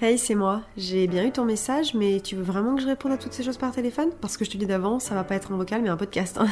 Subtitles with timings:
[0.00, 0.62] Hey, c'est moi.
[0.76, 3.42] J'ai bien eu ton message, mais tu veux vraiment que je réponde à toutes ces
[3.42, 4.10] choses par téléphone?
[4.20, 6.38] Parce que je te dis d'avance, ça va pas être un vocal, mais un podcast.
[6.38, 6.48] hein.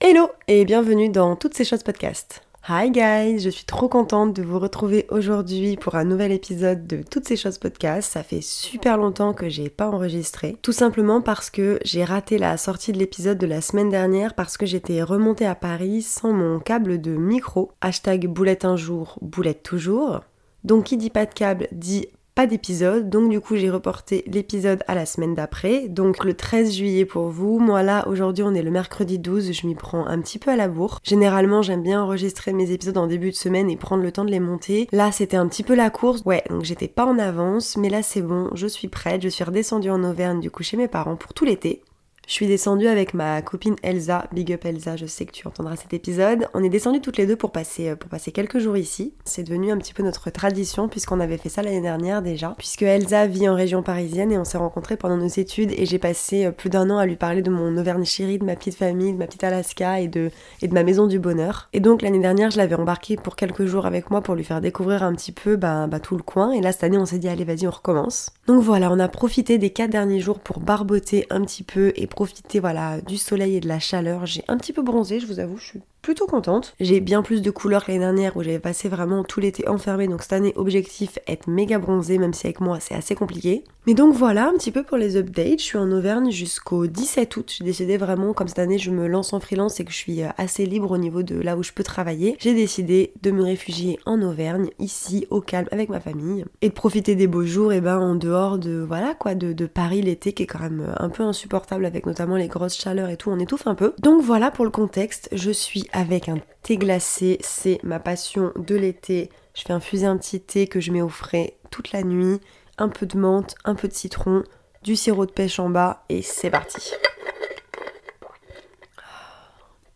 [0.00, 2.42] Hello et bienvenue dans Toutes ces choses podcast.
[2.68, 7.02] Hi guys, je suis trop contente de vous retrouver aujourd'hui pour un nouvel épisode de
[7.02, 8.12] Toutes ces choses podcast.
[8.12, 12.56] Ça fait super longtemps que j'ai pas enregistré, tout simplement parce que j'ai raté la
[12.56, 16.60] sortie de l'épisode de la semaine dernière parce que j'étais remontée à Paris sans mon
[16.60, 17.72] câble de micro.
[17.80, 20.20] Hashtag boulette un jour, boulette toujours.
[20.62, 24.82] Donc qui dit pas de câble dit pas d'épisode, donc du coup j'ai reporté l'épisode
[24.88, 27.58] à la semaine d'après, donc le 13 juillet pour vous.
[27.58, 30.56] Moi là, aujourd'hui on est le mercredi 12, je m'y prends un petit peu à
[30.56, 30.98] la bourre.
[31.02, 34.30] Généralement j'aime bien enregistrer mes épisodes en début de semaine et prendre le temps de
[34.30, 34.88] les monter.
[34.92, 38.02] Là c'était un petit peu la course, ouais, donc j'étais pas en avance, mais là
[38.02, 41.16] c'est bon, je suis prête, je suis redescendue en Auvergne du coup chez mes parents
[41.16, 41.82] pour tout l'été.
[42.28, 45.74] Je suis descendue avec ma copine Elsa, big up Elsa, je sais que tu entendras
[45.74, 46.46] cet épisode.
[46.54, 49.12] On est descendues toutes les deux pour passer, euh, pour passer quelques jours ici.
[49.24, 52.54] C'est devenu un petit peu notre tradition puisqu'on avait fait ça l'année dernière déjà.
[52.58, 55.98] Puisque Elsa vit en région parisienne et on s'est rencontrés pendant nos études et j'ai
[55.98, 58.76] passé euh, plus d'un an à lui parler de mon Auvergne chérie, de ma petite
[58.76, 60.30] famille, de ma petite Alaska et de,
[60.62, 61.68] et de ma maison du bonheur.
[61.72, 64.60] Et donc l'année dernière, je l'avais embarqué pour quelques jours avec moi pour lui faire
[64.60, 66.52] découvrir un petit peu bah, bah, tout le coin.
[66.52, 68.30] Et là cette année, on s'est dit allez vas-y, on recommence.
[68.46, 72.06] Donc voilà, on a profité des quatre derniers jours pour barboter un petit peu et
[72.12, 74.26] profiter voilà du soleil et de la chaleur.
[74.26, 76.74] J'ai un petit peu bronzé, je vous avoue, je suis plutôt contente.
[76.80, 80.08] J'ai bien plus de couleurs que l'année dernière où j'avais passé vraiment tout l'été enfermé.
[80.08, 83.64] Donc cette année, objectif être méga bronzé, même si avec moi c'est assez compliqué.
[83.86, 85.58] Mais donc voilà un petit peu pour les updates.
[85.58, 87.54] Je suis en Auvergne jusqu'au 17 août.
[87.56, 90.22] J'ai décidé vraiment, comme cette année je me lance en freelance et que je suis
[90.22, 93.42] euh, assez libre au niveau de là où je peux travailler, j'ai décidé de me
[93.42, 97.72] réfugier en Auvergne, ici au calme avec ma famille, et de profiter des beaux jours
[97.72, 100.84] et ben en dehors de voilà quoi de, de Paris l'été qui est quand même
[100.88, 103.94] euh, un peu insupportable avec notamment les grosses chaleurs et tout, on étouffe un peu.
[104.00, 108.74] Donc voilà pour le contexte, je suis avec un thé glacé, c'est ma passion de
[108.74, 109.30] l'été.
[109.54, 112.40] Je fais infuser un petit thé que je mets au frais toute la nuit,
[112.78, 114.42] un peu de menthe, un peu de citron,
[114.82, 116.92] du sirop de pêche en bas et c'est parti.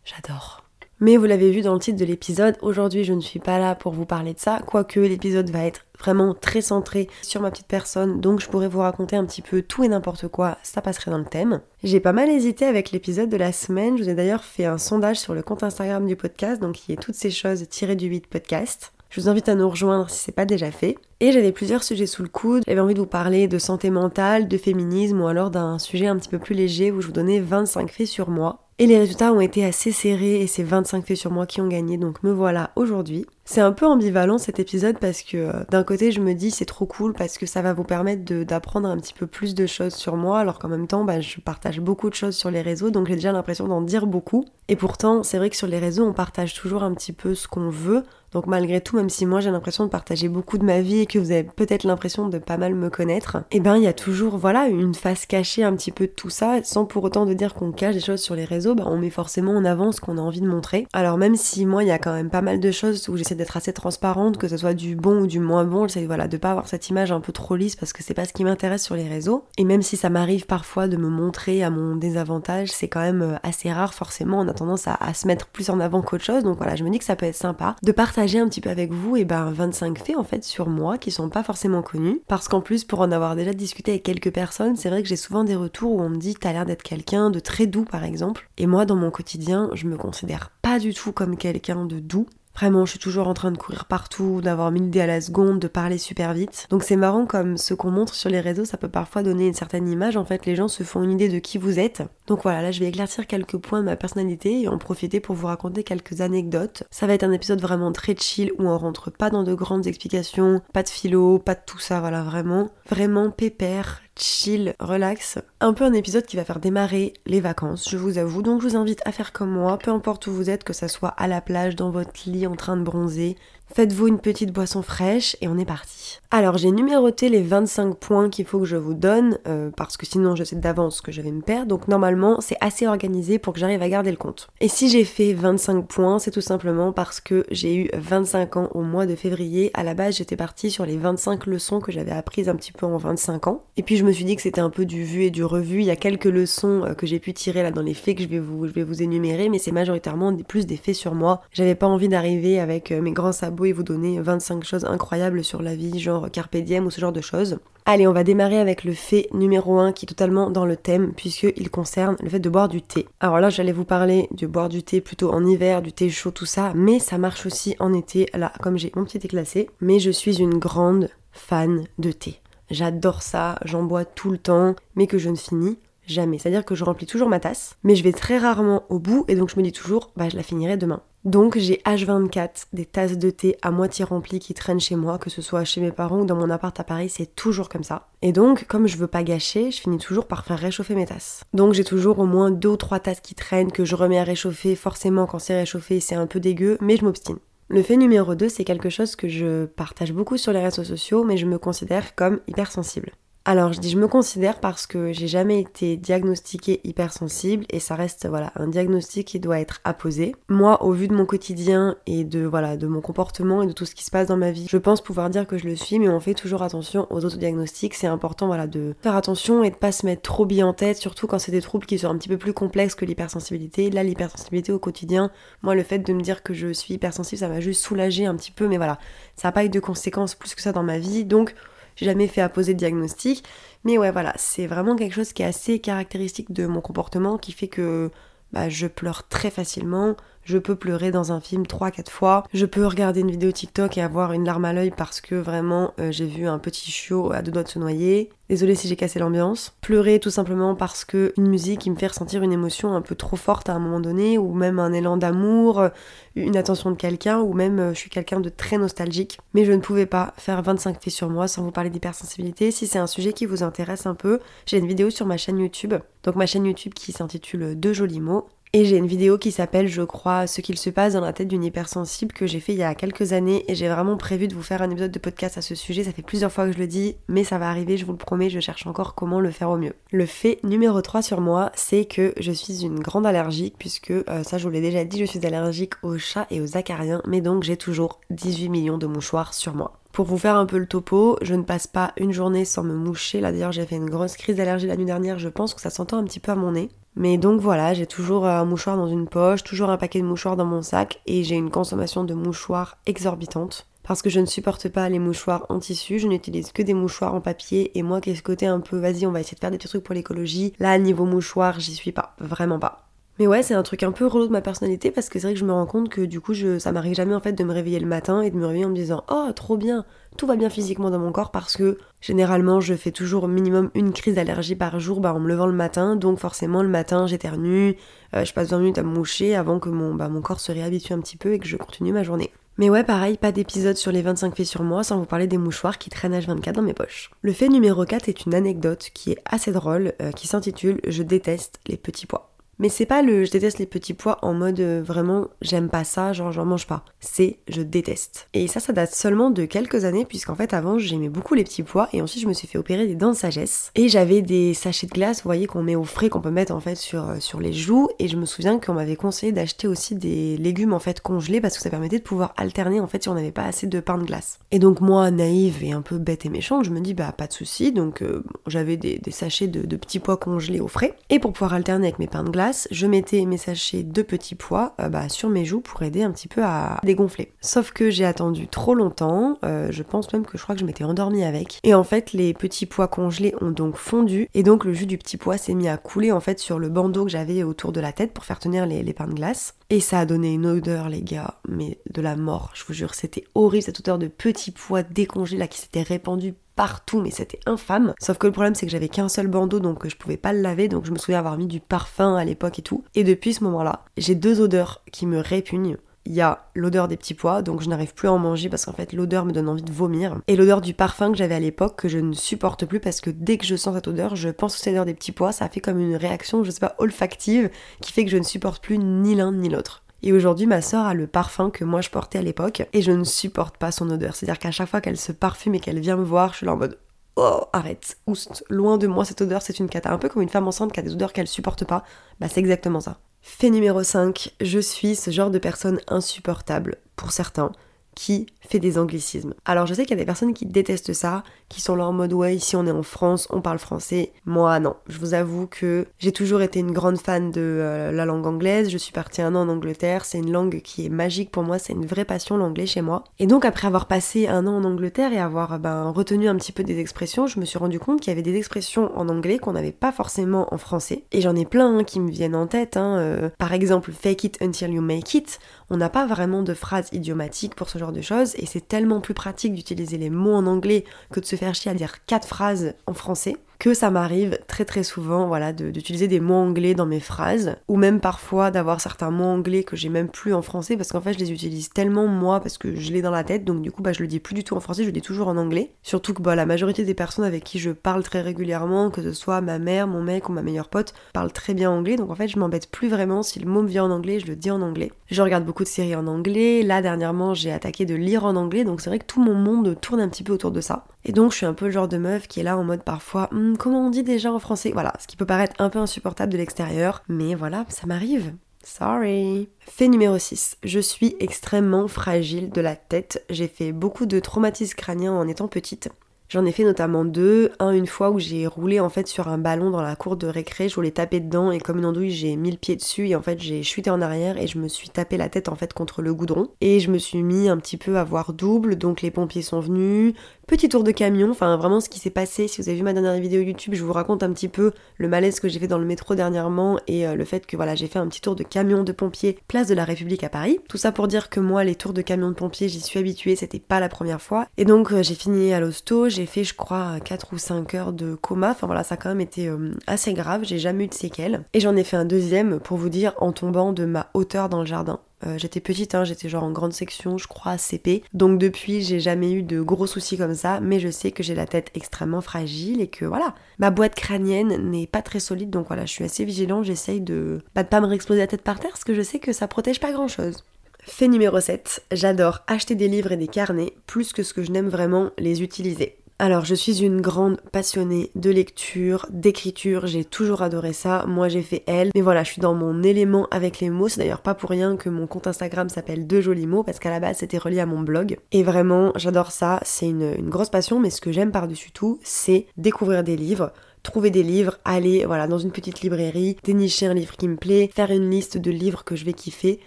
[0.05, 0.66] J'adore.
[0.99, 3.75] Mais vous l'avez vu dans le titre de l'épisode, aujourd'hui je ne suis pas là
[3.75, 7.67] pour vous parler de ça, quoique l'épisode va être vraiment très centré sur ma petite
[7.67, 11.11] personne, donc je pourrais vous raconter un petit peu tout et n'importe quoi, ça passerait
[11.11, 11.61] dans le thème.
[11.83, 14.79] J'ai pas mal hésité avec l'épisode de la semaine, je vous ai d'ailleurs fait un
[14.79, 18.07] sondage sur le compte Instagram du podcast, donc qui est toutes ces choses tirées du
[18.07, 18.91] 8 podcast.
[19.09, 20.97] Je vous invite à nous rejoindre si c'est pas déjà fait.
[21.19, 22.63] Et j'avais plusieurs sujets sous le coude.
[22.67, 26.17] J'avais envie de vous parler de santé mentale, de féminisme ou alors d'un sujet un
[26.17, 28.66] petit peu plus léger où je vous donnais 25 faits sur moi.
[28.79, 31.67] Et les résultats ont été assez serrés et c'est 25 faits sur moi qui ont
[31.67, 33.25] gagné, donc me voilà aujourd'hui.
[33.43, 36.65] C'est un peu ambivalent cet épisode parce que euh, d'un côté je me dis c'est
[36.65, 39.95] trop cool parce que ça va vous permettre d'apprendre un petit peu plus de choses
[39.95, 42.91] sur moi alors qu'en même temps bah, je partage beaucoup de choses sur les réseaux
[42.91, 44.45] donc j'ai déjà l'impression d'en dire beaucoup.
[44.67, 47.47] Et pourtant c'est vrai que sur les réseaux on partage toujours un petit peu ce
[47.47, 48.03] qu'on veut.
[48.33, 51.05] Donc malgré tout, même si moi j'ai l'impression de partager beaucoup de ma vie et
[51.05, 53.93] que vous avez peut-être l'impression de pas mal me connaître, et ben il y a
[53.93, 57.33] toujours voilà une face cachée un petit peu de tout ça, sans pour autant de
[57.33, 60.01] dire qu'on cache des choses sur les réseaux, bah, on met forcément en avant ce
[60.01, 60.87] qu'on a envie de montrer.
[60.93, 63.35] Alors même si moi il y a quand même pas mal de choses où j'essaie
[63.35, 66.37] d'être assez transparente, que ce soit du bon ou du moins bon, j'essaie voilà de
[66.37, 68.83] pas avoir cette image un peu trop lisse parce que c'est pas ce qui m'intéresse
[68.83, 69.45] sur les réseaux.
[69.57, 73.21] Et même si ça m'arrive parfois de me montrer à mon désavantage, c'est quand même
[73.21, 74.41] euh, assez rare forcément.
[74.41, 76.43] On a tendance à, à se mettre plus en avant qu'autre chose.
[76.43, 78.69] Donc voilà, je me dis que ça peut être sympa de partager un petit peu
[78.71, 82.19] avec vous et ben 25 faits en fait sur moi qui sont pas forcément connus.
[82.27, 85.15] Parce qu'en plus pour en avoir déjà discuté avec quelques personnes c'est vrai que j'ai
[85.15, 88.03] souvent des retours où on me dit t'as l'air d'être quelqu'un de très doux par
[88.03, 88.49] exemple.
[88.57, 92.25] Et moi dans mon quotidien je me considère pas du tout comme quelqu'un de doux
[92.57, 95.59] Vraiment, je suis toujours en train de courir partout, d'avoir mille idées à la seconde,
[95.59, 96.65] de parler super vite.
[96.71, 99.53] Donc c'est marrant comme ce qu'on montre sur les réseaux, ça peut parfois donner une
[99.53, 100.17] certaine image.
[100.17, 102.01] En fait, les gens se font une idée de qui vous êtes.
[102.25, 105.35] Donc voilà, là je vais éclaircir quelques points de ma personnalité et en profiter pour
[105.35, 106.81] vous raconter quelques anecdotes.
[106.89, 109.85] Ça va être un épisode vraiment très chill où on rentre pas dans de grandes
[109.85, 115.39] explications, pas de philo, pas de tout ça, voilà, vraiment, vraiment pépère, chill, relax.
[115.59, 118.41] Un peu un épisode qui va faire démarrer les vacances, je vous avoue.
[118.41, 120.87] Donc je vous invite à faire comme moi, peu importe où vous êtes, que ça
[120.87, 123.35] soit à la plage, dans votre lit, en train de bronzer.
[123.73, 126.19] Faites-vous une petite boisson fraîche et on est parti.
[126.31, 130.05] Alors j'ai numéroté les 25 points qu'il faut que je vous donne euh, parce que
[130.05, 131.67] sinon je sais d'avance que je vais me perdre.
[131.67, 134.47] Donc normalement c'est assez organisé pour que j'arrive à garder le compte.
[134.59, 138.69] Et si j'ai fait 25 points, c'est tout simplement parce que j'ai eu 25 ans
[138.73, 139.69] au mois de février.
[139.73, 142.85] À la base j'étais partie sur les 25 leçons que j'avais apprises un petit peu
[142.85, 143.63] en 25 ans.
[143.75, 145.81] Et puis je me suis dit que c'était un peu du vu et du revu.
[145.81, 148.23] Il y a quelques leçons euh, que j'ai pu tirer là dans les faits que
[148.23, 151.41] je vais vous, énumérer, mais c'est majoritairement plus des faits sur moi.
[151.51, 155.43] J'avais pas envie d'arriver avec euh, mes grands sabots et vous donner 25 choses incroyables
[155.43, 157.59] sur la vie, genre carpe diem ou ce genre de choses.
[157.85, 161.13] Allez, on va démarrer avec le fait numéro 1 qui est totalement dans le thème
[161.15, 163.07] puisqu'il concerne le fait de boire du thé.
[163.21, 166.31] Alors là, j'allais vous parler de boire du thé plutôt en hiver, du thé chaud,
[166.31, 168.27] tout ça, mais ça marche aussi en été.
[168.33, 172.41] Là, comme j'ai mon petit thé glacé, mais je suis une grande fan de thé.
[172.69, 175.77] J'adore ça, j'en bois tout le temps, mais que je ne finis
[176.07, 176.37] jamais.
[176.37, 179.35] C'est-à-dire que je remplis toujours ma tasse, mais je vais très rarement au bout et
[179.35, 181.01] donc je me dis toujours, bah je la finirai demain.
[181.25, 185.29] Donc j'ai H24 des tasses de thé à moitié remplies qui traînent chez moi, que
[185.29, 188.07] ce soit chez mes parents ou dans mon appart à Paris, c'est toujours comme ça.
[188.21, 191.43] Et donc, comme je veux pas gâcher, je finis toujours par faire réchauffer mes tasses.
[191.53, 194.23] Donc j'ai toujours au moins deux ou trois tasses qui traînent que je remets à
[194.23, 194.75] réchauffer.
[194.75, 197.39] Forcément, quand c'est réchauffé, c'est un peu dégueu, mais je m'obstine.
[197.69, 201.25] Le fait numéro 2, c'est quelque chose que je partage beaucoup sur les réseaux sociaux,
[201.25, 203.11] mais je me considère comme hypersensible.
[203.49, 207.95] Alors je dis je me considère parce que j'ai jamais été diagnostiquée hypersensible et ça
[207.95, 210.35] reste voilà un diagnostic qui doit être apposé.
[210.49, 213.85] Moi au vu de mon quotidien et de voilà de mon comportement et de tout
[213.85, 215.97] ce qui se passe dans ma vie, je pense pouvoir dire que je le suis
[215.97, 219.69] mais on fait toujours attention aux autres diagnostics, c'est important voilà de faire attention et
[219.69, 222.09] de pas se mettre trop bien en tête surtout quand c'est des troubles qui sont
[222.09, 223.89] un petit peu plus complexes que l'hypersensibilité.
[223.91, 227.47] Là l'hypersensibilité au quotidien, moi le fait de me dire que je suis hypersensible, ça
[227.47, 228.99] m'a juste soulagé un petit peu mais voilà,
[229.37, 231.55] ça n'a pas eu de conséquences plus que ça dans ma vie donc
[231.97, 233.43] j'ai jamais fait apposer de diagnostic.
[233.83, 237.51] Mais ouais, voilà, c'est vraiment quelque chose qui est assez caractéristique de mon comportement, qui
[237.51, 238.11] fait que
[238.53, 240.15] bah, je pleure très facilement,
[240.47, 244.01] je peux pleurer dans un film 3-4 fois, je peux regarder une vidéo TikTok et
[244.01, 247.41] avoir une larme à l'œil parce que vraiment euh, j'ai vu un petit chiot à
[247.41, 248.29] deux doigts de se noyer.
[248.47, 249.75] Désolée si j'ai cassé l'ambiance.
[249.81, 253.35] Pleurer tout simplement parce que une musique me fait ressentir une émotion un peu trop
[253.35, 255.89] forte à un moment donné, ou même un élan d'amour, euh,
[256.35, 259.39] une attention de quelqu'un, ou même euh, je suis quelqu'un de très nostalgique.
[259.53, 262.71] Mais je ne pouvais pas faire 25 faits sur moi sans vous parler d'hypersensibilité.
[262.71, 265.59] Si c'est un sujet qui vous intéresse un peu, j'ai une vidéo sur ma chaîne
[265.59, 265.95] YouTube.
[266.23, 269.87] Donc ma chaîne YouTube qui s'intitule Deux jolis mots et j'ai une vidéo qui s'appelle,
[269.87, 272.79] je crois, Ce qu'il se passe dans la tête d'une hypersensible que j'ai fait il
[272.79, 275.57] y a quelques années et j'ai vraiment prévu de vous faire un épisode de podcast
[275.57, 276.03] à ce sujet.
[276.03, 278.17] Ça fait plusieurs fois que je le dis, mais ça va arriver, je vous le
[278.17, 279.93] promets, je cherche encore comment le faire au mieux.
[280.11, 284.43] Le fait numéro 3 sur moi, c'est que je suis une grande allergique puisque, euh,
[284.43, 287.41] ça je vous l'ai déjà dit, je suis allergique aux chats et aux acariens, mais
[287.41, 289.99] donc j'ai toujours 18 millions de mouchoirs sur moi.
[290.11, 292.95] Pour vous faire un peu le topo, je ne passe pas une journée sans me
[292.95, 293.39] moucher.
[293.39, 295.89] Là d'ailleurs j'ai fait une grosse crise d'allergie la nuit dernière, je pense que ça
[295.89, 296.89] s'entend un petit peu à mon nez.
[297.19, 300.55] Mais donc voilà, j'ai toujours un mouchoir dans une poche, toujours un paquet de mouchoirs
[300.55, 303.87] dans mon sac et j'ai une consommation de mouchoirs exorbitante.
[304.03, 307.33] Parce que je ne supporte pas les mouchoirs en tissu, je n'utilise que des mouchoirs
[307.33, 309.59] en papier et moi qui ai ce côté un peu vas-y on va essayer de
[309.59, 313.06] faire des petits trucs pour l'écologie, là niveau mouchoir j'y suis pas, vraiment pas.
[313.39, 315.53] Mais ouais, c'est un truc un peu relou de ma personnalité parce que c'est vrai
[315.53, 317.63] que je me rends compte que du coup, je, ça m'arrive jamais en fait de
[317.63, 320.05] me réveiller le matin et de me réveiller en me disant Oh, trop bien,
[320.37, 323.91] tout va bien physiquement dans mon corps parce que généralement, je fais toujours au minimum
[323.93, 326.15] une crise d'allergie par jour bah, en me levant le matin.
[326.15, 327.95] Donc forcément, le matin, j'éternue,
[328.35, 330.71] euh, je passe 20 minutes à me moucher avant que mon, bah, mon corps se
[330.71, 332.51] réhabitue un petit peu et que je continue ma journée.
[332.79, 335.57] Mais ouais, pareil, pas d'épisode sur les 25 faits sur moi sans vous parler des
[335.57, 337.31] mouchoirs qui traînent H24 dans mes poches.
[337.41, 341.23] Le fait numéro 4 est une anecdote qui est assez drôle, euh, qui s'intitule Je
[341.23, 342.56] déteste les petits pois.
[342.79, 346.03] Mais c'est pas le je déteste les petits pois en mode euh, vraiment j'aime pas
[346.03, 347.03] ça, genre j'en mange pas.
[347.19, 348.47] C'est je déteste.
[348.53, 351.83] Et ça, ça date seulement de quelques années, puisqu'en fait avant j'aimais beaucoup les petits
[351.83, 353.91] pois et ensuite je me suis fait opérer des dents de sagesse.
[353.95, 356.73] Et j'avais des sachets de glace, vous voyez, qu'on met au frais, qu'on peut mettre
[356.73, 358.09] en fait sur, euh, les joues.
[358.19, 361.77] Et je me souviens qu'on m'avait conseillé d'acheter aussi des légumes en fait congelés parce
[361.77, 364.17] que ça permettait de pouvoir alterner en fait si on n'avait pas assez de pain
[364.17, 364.59] de glace.
[364.71, 367.47] Et donc moi, naïve et un peu bête et méchante, je me dis bah pas
[367.47, 367.91] de souci.
[367.91, 371.15] Donc euh, j'avais des, sachets de petits pois congelés au frais.
[371.29, 374.55] Et pour pouvoir alterner avec mes pains de glace, je mettais mes sachets de petits
[374.55, 377.53] pois euh, bah, sur mes joues pour aider un petit peu à dégonfler.
[377.61, 380.85] Sauf que j'ai attendu trop longtemps, euh, je pense même que je crois que je
[380.85, 381.79] m'étais endormie avec.
[381.83, 385.17] Et en fait, les petits pois congelés ont donc fondu et donc le jus du
[385.17, 387.99] petit pois s'est mis à couler en fait sur le bandeau que j'avais autour de
[387.99, 389.75] la tête pour faire tenir les, pains de glace.
[389.89, 393.15] Et ça a donné une odeur, les gars, mais de la mort, je vous jure,
[393.15, 397.59] c'était horrible cette odeur de petits pois décongelés là qui s'était répandue partout, mais c'était
[397.65, 398.13] infâme.
[398.21, 400.61] Sauf que le problème, c'est que j'avais qu'un seul bandeau, donc je pouvais pas le
[400.61, 403.03] laver, donc je me souviens avoir mis du parfum à l'époque et tout.
[403.15, 405.97] Et depuis ce moment-là, j'ai deux odeurs qui me répugnent.
[406.25, 408.85] Il y a l'odeur des petits pois, donc je n'arrive plus à en manger parce
[408.85, 410.37] qu'en fait l'odeur me donne envie de vomir.
[410.47, 413.29] Et l'odeur du parfum que j'avais à l'époque que je ne supporte plus parce que
[413.29, 415.79] dès que je sens cette odeur, je pense à l'odeur des petits pois, ça fait
[415.79, 417.69] comme une réaction, je sais pas, olfactive,
[418.01, 420.03] qui fait que je ne supporte plus ni l'un ni l'autre.
[420.23, 423.11] Et aujourd'hui, ma soeur a le parfum que moi je portais à l'époque et je
[423.11, 424.35] ne supporte pas son odeur.
[424.35, 426.73] C'est-à-dire qu'à chaque fois qu'elle se parfume et qu'elle vient me voir, je suis là
[426.73, 426.97] en mode
[427.39, 430.11] Oh, arrête, oust, loin de moi cette odeur, c'est une cata.
[430.11, 432.03] Un peu comme une femme enceinte qui a des odeurs qu'elle supporte pas.
[432.39, 433.19] Bah, c'est exactement ça.
[433.41, 437.71] Fait numéro 5, je suis ce genre de personne insupportable, pour certains,
[438.17, 439.53] qui fait des anglicismes.
[439.63, 442.13] Alors je sais qu'il y a des personnes qui détestent ça, qui sont là en
[442.13, 444.33] mode ouais ici on est en France, on parle français.
[444.45, 448.25] Moi non, je vous avoue que j'ai toujours été une grande fan de euh, la
[448.25, 451.51] langue anglaise, je suis partie un an en Angleterre, c'est une langue qui est magique
[451.51, 453.23] pour moi, c'est une vraie passion l'anglais chez moi.
[453.37, 456.71] Et donc après avoir passé un an en Angleterre et avoir ben, retenu un petit
[456.71, 459.59] peu des expressions, je me suis rendu compte qu'il y avait des expressions en anglais
[459.59, 461.23] qu'on n'avait pas forcément en français.
[461.31, 462.97] Et j'en ai plein hein, qui me viennent en tête.
[462.97, 465.59] Hein, euh, par exemple, fake it until you make it.
[465.89, 469.21] On n'a pas vraiment de phrase idiomatique pour ce genre de choses et c'est tellement
[469.21, 472.47] plus pratique d'utiliser les mots en anglais que de se faire chier à dire quatre
[472.47, 477.05] phrases en français que ça m'arrive très très souvent voilà d'utiliser des mots anglais dans
[477.05, 480.97] mes phrases ou même parfois d'avoir certains mots anglais que j'ai même plus en français
[480.97, 483.65] parce qu'en fait je les utilise tellement moi parce que je l'ai dans la tête
[483.65, 485.21] donc du coup bah je le dis plus du tout en français je le dis
[485.21, 485.91] toujours en anglais.
[486.01, 489.33] Surtout que bah la majorité des personnes avec qui je parle très régulièrement que ce
[489.33, 492.35] soit ma mère mon mec ou ma meilleure pote parlent très bien anglais donc en
[492.35, 494.71] fait je m'embête plus vraiment si le mot me vient en anglais je le dis
[494.71, 495.11] en anglais.
[495.27, 498.83] Je regarde beaucoup de séries en anglais là dernièrement j'ai attaqué de lire en anglais
[498.83, 501.05] donc c'est vrai que tout mon monde tourne un petit peu autour de ça.
[501.25, 503.03] Et donc je suis un peu le genre de meuf qui est là en mode
[503.03, 504.91] parfois comment on dit déjà en français?
[504.93, 508.53] Voilà, ce qui peut paraître un peu insupportable de l'extérieur, mais voilà, ça m'arrive.
[508.83, 509.67] Sorry.
[509.79, 510.77] Fait numéro 6.
[510.83, 513.43] Je suis extrêmement fragile de la tête.
[513.49, 516.09] J'ai fait beaucoup de traumatismes crâniens en étant petite.
[516.49, 517.71] J'en ai fait notamment deux.
[517.79, 520.47] Un, une fois où j'ai roulé en fait sur un ballon dans la cour de
[520.47, 523.35] récré, je voulais taper dedans et comme une andouille, j'ai mis le pied dessus et
[523.35, 525.93] en fait j'ai chuté en arrière et je me suis tapé la tête en fait
[525.93, 526.69] contre le goudron.
[526.79, 529.81] Et je me suis mis un petit peu à voir double, donc les pompiers sont
[529.81, 530.35] venus,
[530.67, 532.67] Petit tour de camion, enfin vraiment ce qui s'est passé.
[532.67, 535.29] Si vous avez vu ma dernière vidéo YouTube, je vous raconte un petit peu le
[535.29, 538.07] malaise que j'ai fait dans le métro dernièrement et euh, le fait que voilà, j'ai
[538.07, 540.81] fait un petit tour de camion de pompiers place de la République à Paris.
[540.89, 543.55] Tout ça pour dire que moi, les tours de camion de pompiers, j'y suis habituée,
[543.55, 544.67] c'était pas la première fois.
[544.75, 548.11] Et donc euh, j'ai fini à l'hosto, j'ai fait je crois 4 ou 5 heures
[548.11, 548.71] de coma.
[548.71, 551.63] Enfin voilà, ça a quand même été euh, assez grave, j'ai jamais eu de séquelles.
[551.73, 554.81] Et j'en ai fait un deuxième pour vous dire en tombant de ma hauteur dans
[554.81, 555.21] le jardin.
[555.45, 558.23] Euh, j'étais petite, hein, j'étais genre en grande section, je crois, CP.
[558.33, 561.55] Donc depuis, j'ai jamais eu de gros soucis comme ça, mais je sais que j'ai
[561.55, 565.87] la tête extrêmement fragile et que voilà, ma boîte crânienne n'est pas très solide, donc
[565.87, 568.91] voilà, je suis assez vigilante, j'essaye de, bah, pas me réexploser la tête par terre,
[568.91, 570.63] parce que je sais que ça protège pas grand chose.
[570.99, 574.71] Fait numéro 7, j'adore acheter des livres et des carnets plus que ce que je
[574.71, 576.16] n'aime vraiment les utiliser.
[576.39, 581.25] Alors, je suis une grande passionnée de lecture, d'écriture, j'ai toujours adoré ça.
[581.27, 584.07] Moi, j'ai fait elle, mais voilà, je suis dans mon élément avec les mots.
[584.07, 587.09] C'est d'ailleurs pas pour rien que mon compte Instagram s'appelle Deux jolis mots, parce qu'à
[587.09, 588.37] la base, c'était relié à mon blog.
[588.51, 589.79] Et vraiment, j'adore ça.
[589.81, 593.71] C'est une, grosse passion, mais ce que j'aime par-dessus tout, c'est découvrir des livres
[594.03, 597.89] trouver des livres, aller voilà dans une petite librairie, dénicher un livre qui me plaît,
[597.93, 599.81] faire une liste de livres que je vais kiffer,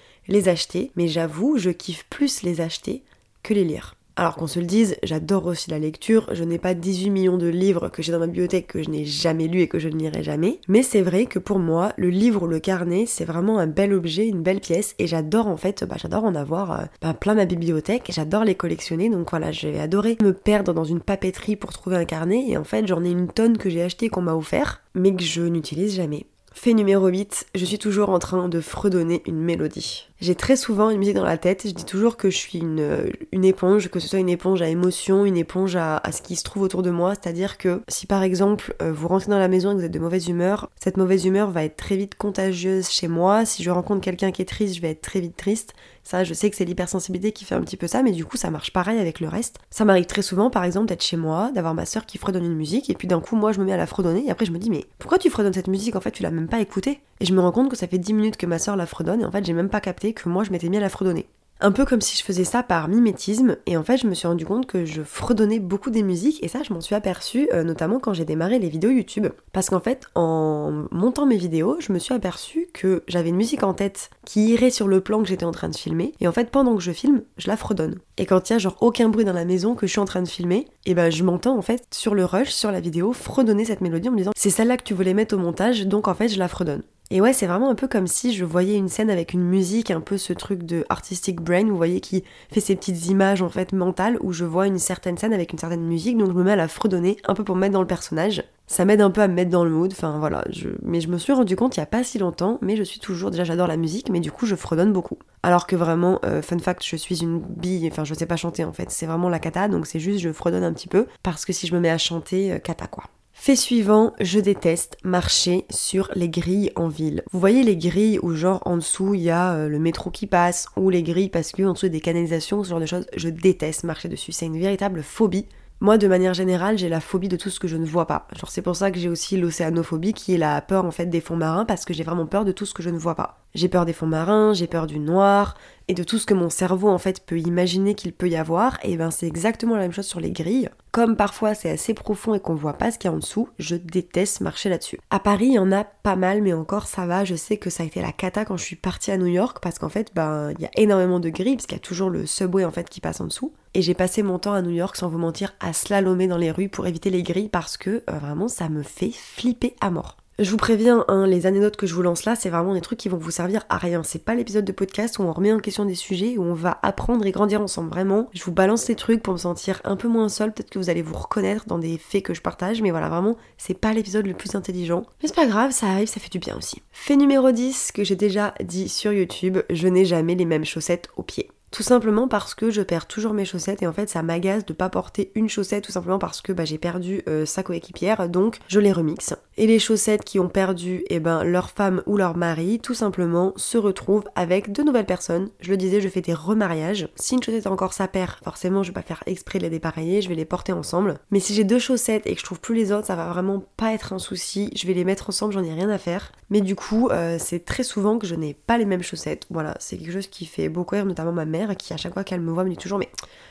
[0.29, 0.91] les acheter.
[0.95, 3.03] Mais j'avoue, je kiffe plus les acheter
[3.43, 3.95] que les lire.
[4.21, 7.47] Alors qu'on se le dise, j'adore aussi la lecture, je n'ai pas 18 millions de
[7.47, 9.97] livres que j'ai dans ma bibliothèque que je n'ai jamais lu et que je ne
[9.97, 13.59] lirai jamais, mais c'est vrai que pour moi, le livre ou le carnet, c'est vraiment
[13.59, 16.85] un bel objet, une belle pièce, et j'adore en fait, bah, j'adore en avoir euh,
[17.01, 21.01] bah, plein ma bibliothèque, j'adore les collectionner, donc voilà, j'ai adoré me perdre dans une
[21.01, 24.11] papeterie pour trouver un carnet, et en fait j'en ai une tonne que j'ai acheté
[24.11, 26.27] qu'on m'a offert, mais que je n'utilise jamais.
[26.63, 30.11] Fait numéro 8, je suis toujours en train de fredonner une mélodie.
[30.21, 33.45] J'ai très souvent une musique dans la tête, je dis toujours que je suis une,
[33.45, 36.65] éponge, que ce soit une éponge à émotion, une éponge à, ce qui se trouve
[36.65, 39.73] autour de moi, c'est-à-dire que si par exemple euh, vous rentrez dans la maison et
[39.73, 43.09] que vous êtes de mauvaise humeur, cette mauvaise humeur va être très vite contagieuse chez
[43.09, 46.25] moi, si je rencontre quelqu'un qui est triste, je vais être très vite triste, ça,
[46.25, 48.51] je sais que c'est l'hypersensibilité qui fait un petit peu ça, mais du coup, ça
[48.51, 49.59] marche pareil avec le reste.
[49.71, 52.57] Ça m'arrive très souvent, par exemple, d'être chez moi, d'avoir ma soeur qui fredonne une
[52.57, 54.53] musique, et puis d'un coup, moi, je me mets à la fredonner, et après, je
[54.53, 55.97] me dis, mais pourquoi tu fredonnes cette musique?
[55.97, 57.01] En fait, tu l'as même pas écoutée.
[57.21, 59.21] Et je me rends compte que ça fait 10 minutes que ma soeur la fredonne,
[59.21, 61.27] et en fait, j'ai même pas capté que moi, je m'étais mis à la fredonner
[61.61, 64.27] un peu comme si je faisais ça par mimétisme et en fait je me suis
[64.27, 67.63] rendu compte que je fredonnais beaucoup des musiques et ça je m'en suis aperçue euh,
[67.63, 69.29] notamment quand j'ai démarré les vidéos YouTube.
[69.53, 73.63] Parce qu'en fait en montant mes vidéos je me suis aperçue que j'avais une musique
[73.63, 76.33] en tête qui irait sur le plan que j'étais en train de filmer et en
[76.33, 77.97] fait pendant que je filme je la fredonne.
[78.17, 80.05] Et quand il y a genre aucun bruit dans la maison que je suis en
[80.05, 83.13] train de filmer et ben je m'entends en fait sur le rush sur la vidéo
[83.13, 86.09] fredonner cette mélodie en me disant c'est celle-là que tu voulais mettre au montage donc
[86.09, 88.77] en fait je la fredonne et ouais, c'est vraiment un peu comme si je voyais
[88.77, 92.23] une scène avec une musique, un peu ce truc de artistic brain, vous voyez, qui
[92.53, 95.59] fait ces petites images en fait mentales, où je vois une certaine scène avec une
[95.59, 97.81] certaine musique, donc je me mets à la fredonner, un peu pour me mettre dans
[97.81, 98.45] le personnage.
[98.69, 100.45] Ça m'aide un peu à me mettre dans le mood, enfin voilà.
[100.83, 103.01] Mais je me suis rendu compte il y a pas si longtemps, mais je suis
[103.01, 105.19] toujours, déjà j'adore la musique, mais du coup je fredonne beaucoup.
[105.43, 108.63] Alors que vraiment, euh, fun fact, je suis une bille, enfin je sais pas chanter
[108.65, 111.45] en fait, c'est vraiment la cata, donc c'est juste je fredonne un petit peu, parce
[111.45, 113.05] que si je me mets à chanter, euh, cata quoi.
[113.43, 117.23] Fait suivant, je déteste marcher sur les grilles en ville.
[117.33, 120.27] Vous voyez les grilles où genre en dessous il y a euh, le métro qui
[120.27, 123.31] passe ou les grilles parce que en dessous des canalisations, ce genre de choses, je
[123.31, 124.33] déteste marcher dessus.
[124.33, 125.47] C'est une véritable phobie.
[125.81, 128.29] Moi, de manière générale, j'ai la phobie de tout ce que je ne vois pas.
[128.39, 131.23] Genre, c'est pour ça que j'ai aussi l'océanophobie, qui est la peur en fait des
[131.23, 133.39] fonds marins, parce que j'ai vraiment peur de tout ce que je ne vois pas.
[133.55, 135.57] J'ai peur des fonds marins, j'ai peur du noir
[135.89, 138.79] et de tout ce que mon cerveau en fait peut imaginer qu'il peut y avoir.
[138.85, 140.69] Et ben c'est exactement la même chose sur les grilles.
[140.93, 143.49] Comme parfois c'est assez profond et qu'on voit pas ce qu'il y a en dessous,
[143.59, 145.01] je déteste marcher là-dessus.
[145.11, 147.25] À Paris, il y en a pas mal, mais encore ça va.
[147.25, 149.59] Je sais que ça a été la cata quand je suis partie à New York
[149.61, 152.11] parce qu'en fait, ben il y a énormément de grilles parce qu'il y a toujours
[152.11, 153.53] le subway en fait qui passe en dessous.
[153.75, 156.53] Et j'ai passé mon temps à New York sans vous mentir à slalomer dans les
[156.53, 160.20] rues pour éviter les grilles parce que euh, vraiment ça me fait flipper à mort.
[160.41, 162.99] Je vous préviens, hein, les anecdotes que je vous lance là, c'est vraiment des trucs
[162.99, 164.03] qui vont vous servir à rien.
[164.03, 166.79] C'est pas l'épisode de podcast où on remet en question des sujets, où on va
[166.81, 167.91] apprendre et grandir ensemble.
[167.91, 170.55] Vraiment, je vous balance ces trucs pour me sentir un peu moins seul.
[170.55, 173.37] Peut-être que vous allez vous reconnaître dans des faits que je partage, mais voilà, vraiment,
[173.59, 175.03] c'est pas l'épisode le plus intelligent.
[175.21, 176.81] Mais c'est pas grave, ça arrive, ça fait du bien aussi.
[176.91, 181.11] Fait numéro 10, que j'ai déjà dit sur YouTube, je n'ai jamais les mêmes chaussettes
[181.19, 181.51] aux pieds.
[181.71, 184.73] Tout simplement parce que je perds toujours mes chaussettes et en fait ça m'agace de
[184.73, 188.59] pas porter une chaussette tout simplement parce que bah, j'ai perdu euh, sa coéquipière donc
[188.67, 189.35] je les remixe.
[189.61, 193.53] Et les chaussettes qui ont perdu eh ben, leur femme ou leur mari tout simplement
[193.57, 195.51] se retrouvent avec de nouvelles personnes.
[195.61, 197.09] Je le disais, je fais des remariages.
[197.17, 199.69] Si une chaussette a encore sa paire, forcément je vais pas faire exprès de les
[199.69, 201.19] dépareiller, je vais les porter ensemble.
[201.31, 203.63] Mais si j'ai deux chaussettes et que je trouve plus les autres, ça va vraiment
[203.77, 204.71] pas être un souci.
[204.75, 206.33] Je vais les mettre ensemble, j'en ai rien à faire.
[206.49, 209.45] Mais du coup, euh, c'est très souvent que je n'ai pas les mêmes chaussettes.
[209.51, 212.25] Voilà, c'est quelque chose qui fait beaucoup rire notamment ma mère qui à chaque fois
[212.25, 213.11] qu'elle me voit me dit toujours mais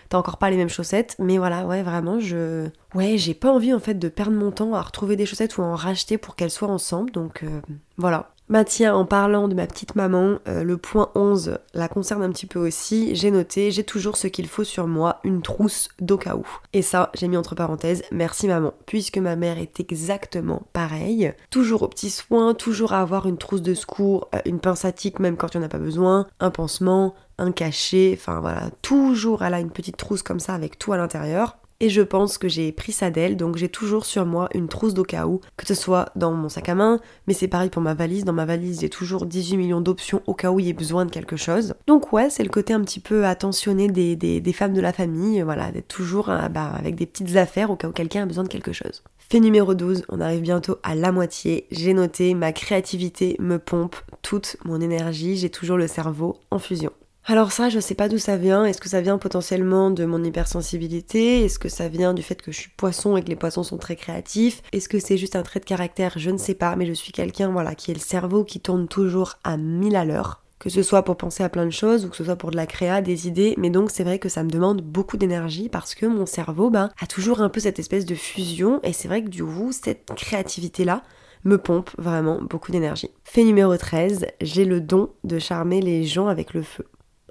[0.10, 3.74] t'as encore pas les mêmes chaussettes mais voilà ouais vraiment je ouais j'ai pas envie
[3.74, 6.36] en fait de perdre mon temps à retrouver des chaussettes ou à en racheter pour
[6.36, 7.62] qu'elles soient ensemble donc euh,
[7.98, 12.24] voilà bah tiens, en parlant de ma petite maman, euh, le point 11 la concerne
[12.24, 13.14] un petit peu aussi.
[13.14, 16.48] J'ai noté, j'ai toujours ce qu'il faut sur moi, une trousse d'au cas où.
[16.74, 21.32] Et ça, j'ai mis entre parenthèses, merci maman, puisque ma mère est exactement pareille.
[21.52, 24.92] Toujours aux petits soins, toujours à avoir une trousse de secours, euh, une pince à
[24.92, 28.70] tic même quand il n'y en a pas besoin, un pansement, un cachet, enfin voilà,
[28.82, 31.58] toujours elle a une petite trousse comme ça avec tout à l'intérieur.
[31.82, 34.94] Et je pense que j'ai pris ça d'elle, donc j'ai toujours sur moi une trousse
[34.94, 37.82] d'au cas où, que ce soit dans mon sac à main, mais c'est pareil pour
[37.82, 38.26] ma valise.
[38.26, 41.06] Dans ma valise, j'ai toujours 18 millions d'options au cas où il y ait besoin
[41.06, 41.76] de quelque chose.
[41.88, 45.42] Donc ouais, c'est le côté un petit peu attentionné des, des, femmes de la famille,
[45.42, 48.44] voilà, d'être toujours euh, bah, avec des petites affaires au cas où quelqu'un a besoin
[48.44, 49.02] de quelque chose.
[49.18, 51.66] Fait numéro 12, on arrive bientôt à la moitié.
[51.72, 56.92] J'ai noté, ma créativité me pompe toute mon énergie, j'ai toujours le cerveau en fusion.
[57.26, 58.66] Alors ça, je sais pas d'où ça vient.
[58.66, 61.46] Est-ce que ça vient potentiellement de mon hypersensibilité?
[61.46, 63.78] Est-ce que ça vient du fait que je suis poisson et que les poissons sont
[63.78, 64.64] très créatifs?
[64.74, 66.14] Est-ce que c'est juste un trait de caractère?
[66.16, 68.88] Je ne sais pas, mais je suis quelqu'un voilà qui est le cerveau qui tourne
[68.88, 70.42] toujours à mille à l'heure.
[70.58, 72.58] Que ce soit pour penser à plein de choses ou que ce soit pour de
[72.58, 75.96] la créa, des idées, mais donc c'est vrai que ça me demande beaucoup d'énergie parce
[75.96, 79.24] que mon cerveau ben, a toujours un peu cette espèce de fusion et c'est vrai
[79.24, 81.04] que du coup cette créativité là
[81.46, 83.12] me pompe vraiment beaucoup d'énergie.
[83.24, 86.86] Fait numéro 13, j'ai le don de charmer les gens avec le feu.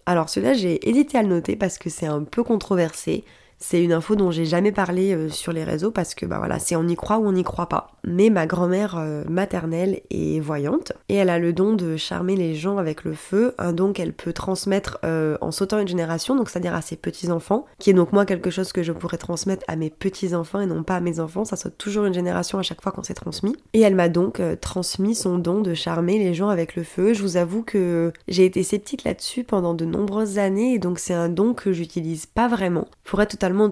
[0.08, 3.24] Alors celui-là, j'ai hésité à le noter parce que c'est un peu controversé.
[3.58, 6.58] C'est une info dont j'ai jamais parlé euh, sur les réseaux parce que bah voilà,
[6.58, 7.92] c'est on y croit ou on n'y croit pas.
[8.04, 12.54] Mais ma grand-mère euh, maternelle est voyante et elle a le don de charmer les
[12.54, 16.48] gens avec le feu, un don qu'elle peut transmettre euh, en sautant une génération, donc
[16.48, 19.74] c'est-à-dire à ses petits-enfants, qui est donc moi quelque chose que je pourrais transmettre à
[19.74, 22.80] mes petits-enfants et non pas à mes enfants, ça saute toujours une génération à chaque
[22.80, 23.56] fois qu'on s'est transmis.
[23.72, 27.12] Et elle m'a donc transmis son don de charmer les gens avec le feu.
[27.12, 31.14] Je vous avoue que j'ai été sceptique là-dessus pendant de nombreuses années et donc c'est
[31.14, 32.86] un don que j'utilise pas vraiment.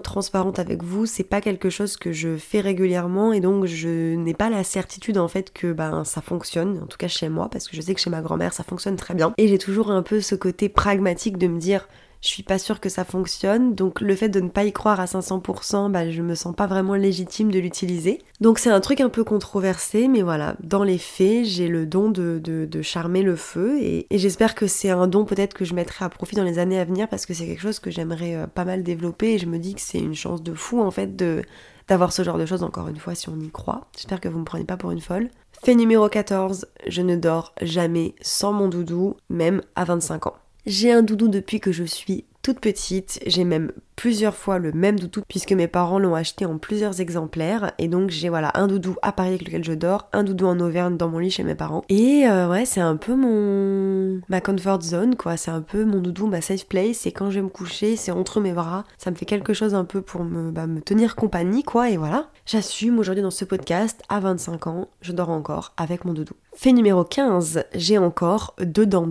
[0.01, 4.33] Transparente avec vous, c'est pas quelque chose que je fais régulièrement et donc je n'ai
[4.33, 7.67] pas la certitude en fait que ben ça fonctionne, en tout cas chez moi, parce
[7.67, 9.33] que je sais que chez ma grand-mère ça fonctionne très bien.
[9.37, 11.87] Et j'ai toujours un peu ce côté pragmatique de me dire
[12.21, 14.99] je suis pas sûre que ça fonctionne, donc le fait de ne pas y croire
[14.99, 18.21] à 500%, bah, je me sens pas vraiment légitime de l'utiliser.
[18.41, 22.09] Donc c'est un truc un peu controversé, mais voilà, dans les faits, j'ai le don
[22.09, 26.05] de, de, charmer le feu, et, j'espère que c'est un don peut-être que je mettrai
[26.05, 28.47] à profit dans les années à venir, parce que c'est quelque chose que j'aimerais euh,
[28.47, 31.15] pas mal développer, et je me dis que c'est une chance de fou en fait
[31.15, 31.41] de
[31.87, 33.87] d'avoir ce genre de choses, encore une fois, si on y croit.
[33.95, 35.29] J'espère que vous me prenez pas pour une folle.
[35.63, 40.35] Fait numéro 14, je ne dors jamais sans mon doudou, même à 25 ans.
[40.67, 43.21] J'ai un doudou depuis que je suis toute petite.
[43.25, 47.71] J'ai même plusieurs fois le même doudou puisque mes parents l'ont acheté en plusieurs exemplaires.
[47.79, 50.59] Et donc j'ai voilà un doudou à Paris avec lequel je dors, un doudou en
[50.59, 51.85] Auvergne dans mon lit chez mes parents.
[51.87, 55.37] Et euh, ouais, c'est un peu mon ma comfort zone quoi.
[55.37, 57.05] C'est un peu mon doudou, ma safe place.
[57.05, 58.83] Et quand je vais me coucher, c'est entre mes bras.
[58.97, 61.89] Ça me fait quelque chose un peu pour me, bah, tenir compagnie quoi.
[61.89, 62.29] Et voilà.
[62.45, 66.33] J'assume aujourd'hui dans ce podcast, à 25 ans, je dors encore avec mon doudou.
[66.53, 69.09] Fait numéro 15, j'ai encore deux dents.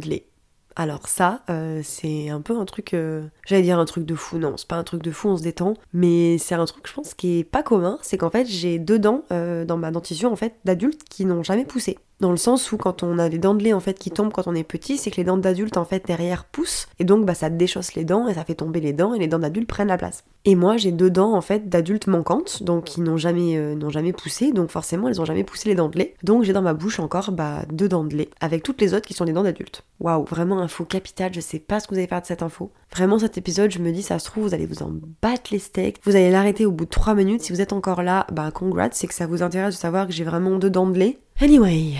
[0.79, 4.37] Alors ça, euh, c'est un peu un truc, euh, j'allais dire un truc de fou,
[4.37, 6.93] non, c'est pas un truc de fou, on se détend, mais c'est un truc, je
[6.93, 10.31] pense, qui est pas commun, c'est qu'en fait, j'ai deux dents euh, dans ma dentition,
[10.31, 11.99] en fait, d'adultes qui n'ont jamais poussé.
[12.21, 14.33] Dans le sens où quand on a des dents de lait en fait qui tombent
[14.33, 17.27] quand on est petit, c'est que les dents d'adulte en fait derrière poussent et donc
[17.27, 19.69] bah ça déchausse les dents et ça fait tomber les dents et les dents d'adulte
[19.69, 20.25] prennent la place.
[20.45, 23.91] Et moi j'ai deux dents en fait d'adultes manquantes donc qui n'ont jamais euh, n'ont
[23.91, 26.15] jamais poussé donc forcément elles ont jamais poussé les dents de lait.
[26.23, 29.07] Donc j'ai dans ma bouche encore bah deux dents de lait avec toutes les autres
[29.07, 29.85] qui sont des dents d'adultes.
[30.01, 32.71] Waouh, vraiment info capitale, je sais pas ce que vous allez faire de cette info.
[32.93, 35.59] Vraiment cet épisode, je me dis ça se trouve vous allez vous en battre les
[35.59, 35.99] steaks.
[36.05, 38.89] Vous allez l'arrêter au bout de 3 minutes si vous êtes encore là, bah congrats,
[38.93, 41.19] c'est que ça vous intéresse de savoir que j'ai vraiment deux dents de lait.
[41.39, 41.93] Anyway,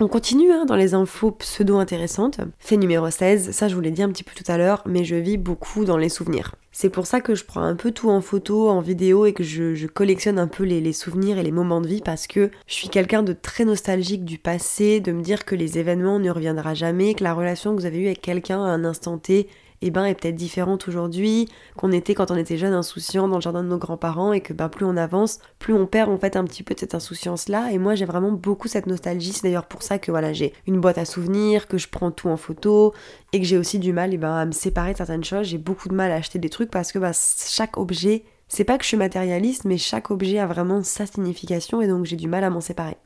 [0.00, 2.40] on continue hein, dans les infos pseudo-intéressantes.
[2.58, 5.04] Fait numéro 16, ça je vous l'ai dit un petit peu tout à l'heure, mais
[5.04, 6.56] je vis beaucoup dans les souvenirs.
[6.72, 9.44] C'est pour ça que je prends un peu tout en photo, en vidéo et que
[9.44, 12.74] je, collectionne un peu les, les, souvenirs et les moments de vie parce que je
[12.74, 16.74] suis quelqu'un de très nostalgique du passé, de me dire que les événements ne reviendront
[16.74, 19.46] jamais, que la relation que vous avez eue avec quelqu'un à un instant T
[19.82, 23.42] eh ben, est peut-être différente aujourd'hui qu'on était quand on était jeune insouciant dans le
[23.42, 26.36] jardin de nos grands-parents et que ben, plus on avance, plus on perd en fait
[26.36, 27.72] un petit peu de cette insouciance-là.
[27.72, 29.32] Et moi j'ai vraiment beaucoup cette nostalgie.
[29.32, 32.28] C'est d'ailleurs pour ça que voilà, j'ai une boîte à souvenirs, que je prends tout
[32.28, 32.94] en photo
[33.32, 35.46] et que j'ai aussi du mal eh ben, à me séparer de certaines choses.
[35.46, 38.78] J'ai beaucoup de mal à acheter des trucs parce que ben, chaque objet, c'est pas
[38.78, 42.28] que je suis matérialiste, mais chaque objet a vraiment sa signification et donc j'ai du
[42.28, 42.96] mal à m'en séparer.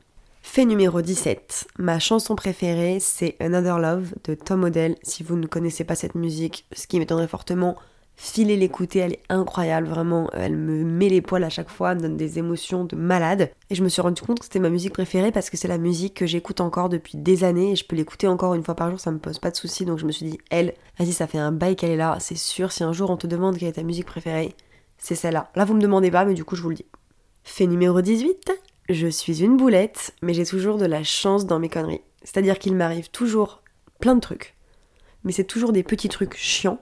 [0.49, 1.67] Fait numéro 17.
[1.77, 4.95] Ma chanson préférée, c'est Another Love de Tom Odell.
[5.03, 7.75] Si vous ne connaissez pas cette musique, ce qui m'étonnerait fortement,
[8.15, 10.31] filez l'écouter, elle est incroyable, vraiment.
[10.33, 13.51] Elle me met les poils à chaque fois, me donne des émotions de malade.
[13.69, 15.77] Et je me suis rendu compte que c'était ma musique préférée parce que c'est la
[15.77, 18.89] musique que j'écoute encore depuis des années et je peux l'écouter encore une fois par
[18.89, 19.85] jour, ça me pose pas de soucis.
[19.85, 22.37] Donc je me suis dit, elle, vas-y, ça fait un bail qu'elle est là, c'est
[22.37, 24.55] sûr, si un jour on te demande quelle est ta musique préférée,
[24.97, 25.51] c'est celle-là.
[25.55, 26.85] Là, vous me demandez pas, mais du coup, je vous le dis.
[27.43, 28.49] Fait numéro 18.
[28.89, 32.01] Je suis une boulette, mais j'ai toujours de la chance dans mes conneries.
[32.23, 33.61] C'est-à-dire qu'il m'arrive toujours
[33.99, 34.55] plein de trucs.
[35.25, 36.79] Mais c'est toujours des petits trucs chiants,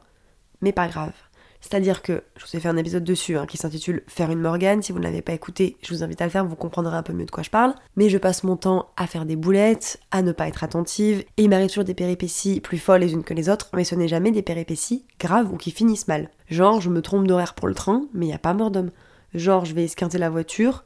[0.61, 1.13] mais pas grave.
[1.61, 4.83] C'est-à-dire que, je vous ai fait un épisode dessus hein, qui s'intitule Faire une Morgane.
[4.83, 7.01] Si vous ne l'avez pas écouté, je vous invite à le faire, vous comprendrez un
[7.01, 7.73] peu mieux de quoi je parle.
[7.95, 11.43] Mais je passe mon temps à faire des boulettes, à ne pas être attentive, et
[11.43, 14.07] il m'arrive toujours des péripéties plus folles les unes que les autres, mais ce n'est
[14.07, 16.29] jamais des péripéties graves ou qui finissent mal.
[16.51, 18.91] Genre, je me trompe d'horaire pour le train, mais il n'y a pas mort d'homme.
[19.33, 20.83] Genre, je vais esquinter la voiture,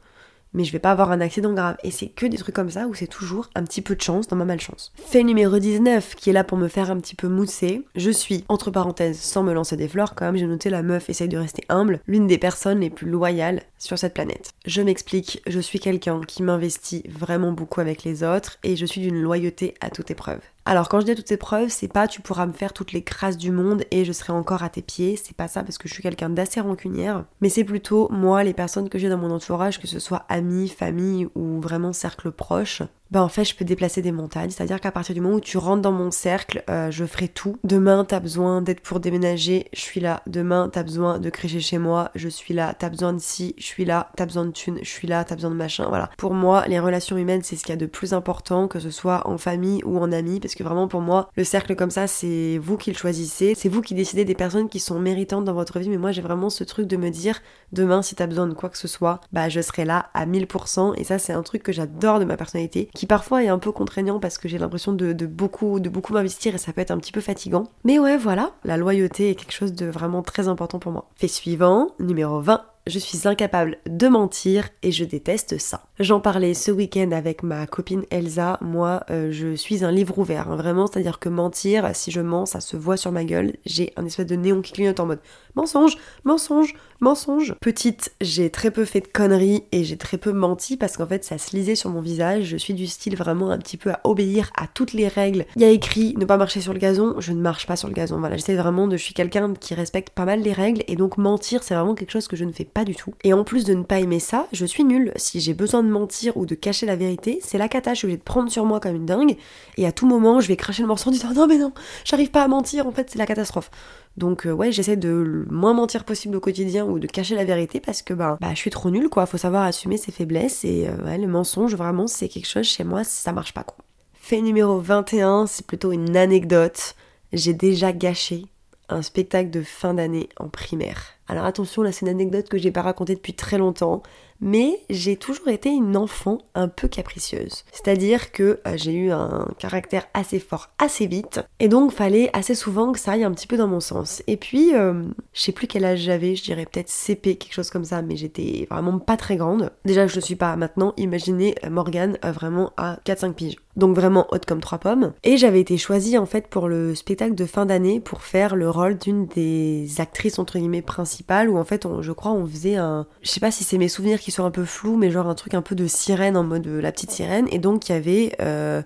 [0.52, 1.76] mais je vais pas avoir un accident grave.
[1.84, 4.28] Et c'est que des trucs comme ça où c'est toujours un petit peu de chance
[4.28, 4.92] dans ma malchance.
[4.96, 7.82] Fait numéro 19, qui est là pour me faire un petit peu mousser.
[7.94, 11.08] Je suis, entre parenthèses, sans me lancer des fleurs, quand même, j'ai noté la meuf
[11.10, 14.52] essaye de rester humble, l'une des personnes les plus loyales sur cette planète.
[14.66, 19.00] Je m'explique, je suis quelqu'un qui m'investit vraiment beaucoup avec les autres et je suis
[19.00, 20.40] d'une loyauté à toute épreuve.
[20.66, 23.38] Alors quand je dis toutes épreuves, c'est pas tu pourras me faire toutes les crasses
[23.38, 25.94] du monde et je serai encore à tes pieds, c'est pas ça parce que je
[25.94, 29.80] suis quelqu'un d'assez rancunière, mais c'est plutôt moi, les personnes que j'ai dans mon entourage,
[29.80, 34.02] que ce soit amis, famille ou vraiment cercle proche, bah en fait je peux déplacer
[34.02, 34.50] des montagnes.
[34.50, 37.56] C'est-à-dire qu'à partir du moment où tu rentres dans mon cercle, euh, je ferai tout.
[37.64, 40.22] Demain t'as besoin d'être pour déménager, je suis là.
[40.26, 42.74] Demain t'as besoin de crécher chez moi, je suis là.
[42.78, 44.10] T'as besoin de ci, je suis là.
[44.16, 45.24] T'as besoin de thunes, je suis là.
[45.24, 46.10] T'as besoin de machin, voilà.
[46.16, 48.90] Pour moi, les relations humaines c'est ce qu'il y a de plus important, que ce
[48.90, 52.06] soit en famille ou en amis, parce que vraiment pour moi, le cercle comme ça
[52.06, 55.54] c'est vous qui le choisissez, c'est vous qui décidez des personnes qui sont méritantes dans
[55.54, 55.88] votre vie.
[55.88, 57.40] Mais moi j'ai vraiment ce truc de me dire,
[57.72, 60.94] demain si t'as besoin de quoi que ce soit, bah je serai là à 1000%.
[60.96, 63.72] Et ça c'est un truc que j'adore de ma personnalité qui parfois est un peu
[63.72, 66.98] contraignant parce que j'ai l'impression de, beaucoup, de beaucoup m'investir et ça peut être un
[66.98, 67.64] petit peu fatigant.
[67.82, 71.08] Mais ouais, voilà, la loyauté est quelque chose de vraiment très important pour moi.
[71.16, 75.84] Fait suivant, numéro 20, je suis incapable de mentir et je déteste ça.
[75.98, 78.58] J'en parlais ce week-end avec ma copine Elsa.
[78.60, 80.86] Moi, euh, je suis un livre ouvert, hein, vraiment.
[80.86, 83.54] C'est-à-dire que mentir, si je mens, ça se voit sur ma gueule.
[83.64, 85.20] J'ai un espèce de néon qui clignote en mode
[85.54, 87.54] mensonge, mensonge, mensonge.
[87.60, 91.24] Petite, j'ai très peu fait de conneries et j'ai très peu menti parce qu'en fait,
[91.24, 92.44] ça se lisait sur mon visage.
[92.44, 95.46] Je suis du style vraiment un petit peu à obéir à toutes les règles.
[95.56, 97.88] Il y a écrit ne pas marcher sur le gazon, je ne marche pas sur
[97.88, 98.18] le gazon.
[98.18, 98.96] Voilà, j'essaie vraiment de.
[98.96, 102.10] Je suis quelqu'un qui respecte pas mal les règles et donc mentir, c'est vraiment quelque
[102.10, 103.14] chose que je ne fais pas du tout.
[103.24, 105.12] Et en plus de ne pas aimer ça, je suis nulle.
[105.16, 108.06] Si j'ai besoin de mentir ou de cacher la vérité, c'est la cata, je suis
[108.06, 109.36] obligée de prendre sur moi comme une dingue.
[109.76, 111.72] Et à tout moment, je vais cracher le morceau en disant non mais non,
[112.04, 113.70] j'arrive pas à mentir, en fait c'est la catastrophe.
[114.16, 117.44] Donc euh, ouais, j'essaie de le moins mentir possible au quotidien ou de cacher la
[117.44, 120.64] vérité parce que bah, bah je suis trop nulle quoi, faut savoir assumer ses faiblesses
[120.64, 123.78] et euh, ouais, le mensonge vraiment c'est quelque chose chez moi, ça marche pas quoi.
[124.14, 126.94] Fait numéro 21, c'est plutôt une anecdote.
[127.32, 128.46] J'ai déjà gâché
[128.88, 131.14] un spectacle de fin d'année en primaire.
[131.30, 134.02] Alors attention, là c'est une anecdote que j'ai pas racontée depuis très longtemps,
[134.40, 137.64] mais j'ai toujours été une enfant un peu capricieuse.
[137.70, 142.56] C'est-à-dire que euh, j'ai eu un caractère assez fort assez vite, et donc fallait assez
[142.56, 144.24] souvent que ça aille un petit peu dans mon sens.
[144.26, 147.70] Et puis, euh, je sais plus quel âge j'avais, je dirais peut-être CP, quelque chose
[147.70, 149.70] comme ça, mais j'étais vraiment pas très grande.
[149.84, 153.56] Déjà, je ne suis pas maintenant, imaginez euh, Morgane vraiment à 4-5 piges.
[153.76, 155.12] Donc vraiment haute comme trois pommes.
[155.22, 158.68] Et j'avais été choisie en fait pour le spectacle de fin d'année pour faire le
[158.68, 163.06] rôle d'une des actrices entre guillemets principales où en fait, je crois, on faisait un.
[163.22, 165.34] Je sais pas si c'est mes souvenirs qui sont un peu flous, mais genre un
[165.34, 167.46] truc un peu de sirène en mode la petite sirène.
[167.50, 168.36] Et donc, il y avait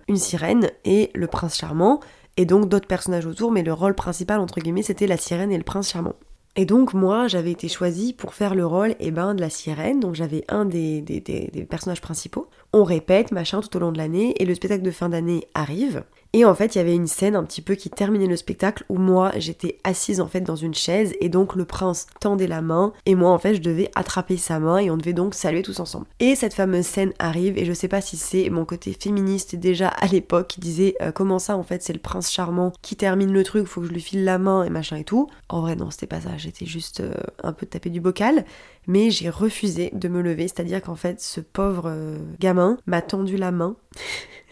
[0.08, 2.00] une sirène et le prince charmant
[2.36, 5.58] et donc d'autres personnages autour, mais le rôle principal, entre guillemets, c'était la sirène et
[5.58, 6.14] le prince charmant.
[6.56, 9.98] Et donc moi j'avais été choisie pour faire le rôle eh ben, de la sirène,
[9.98, 12.48] donc j'avais un des, des, des, personnages principaux.
[12.72, 16.04] On répète, machin, tout au long de l'année, et le spectacle de fin d'année arrive.
[16.36, 18.84] Et en fait, il y avait une scène un petit peu qui terminait le spectacle
[18.88, 22.60] où moi, j'étais assise en fait dans une chaise et donc le prince tendait la
[22.60, 25.62] main et moi en fait, je devais attraper sa main et on devait donc saluer
[25.62, 26.06] tous ensemble.
[26.18, 29.86] Et cette fameuse scène arrive et je sais pas si c'est mon côté féministe déjà
[29.86, 33.32] à l'époque qui disait euh, comment ça en fait, c'est le prince charmant qui termine
[33.32, 35.28] le truc, faut que je lui file la main et machin et tout.
[35.48, 38.44] En vrai, non, c'était pas ça, j'étais juste euh, un peu tapé du bocal
[38.86, 43.36] mais j'ai refusé de me lever, c'est-à-dire qu'en fait ce pauvre euh, gamin m'a tendu
[43.36, 43.76] la main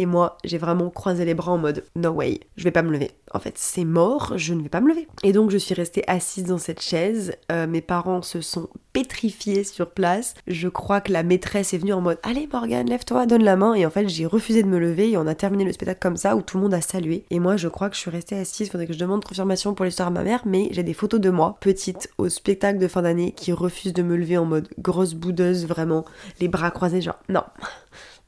[0.00, 2.90] et moi, j'ai vraiment croisé les bras en mode no way, je vais pas me
[2.90, 3.10] lever.
[3.32, 5.06] En fait, c'est mort, je ne vais pas me lever.
[5.22, 7.34] Et donc, je suis restée assise dans cette chaise.
[7.52, 10.32] Euh, mes parents se sont pétrifiés sur place.
[10.46, 13.74] Je crois que la maîtresse est venue en mode Allez, Morgane, lève-toi, donne la main.
[13.74, 16.16] Et en fait, j'ai refusé de me lever et on a terminé le spectacle comme
[16.16, 17.26] ça où tout le monde a salué.
[17.28, 18.70] Et moi, je crois que je suis restée assise.
[18.70, 21.28] Faudrait que je demande confirmation pour l'histoire à ma mère, mais j'ai des photos de
[21.28, 25.12] moi, petite, au spectacle de fin d'année, qui refuse de me lever en mode grosse
[25.12, 26.06] boudeuse, vraiment,
[26.40, 27.44] les bras croisés, genre non,